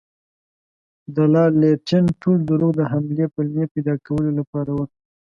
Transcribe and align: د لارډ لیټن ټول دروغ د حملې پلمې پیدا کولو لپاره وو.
د 1.15 1.17
لارډ 1.33 1.53
لیټن 1.61 2.05
ټول 2.21 2.37
دروغ 2.49 2.71
د 2.77 2.81
حملې 2.91 3.25
پلمې 3.35 3.65
پیدا 3.73 3.95
کولو 4.05 4.29
لپاره 4.39 4.71
وو. 4.75 4.85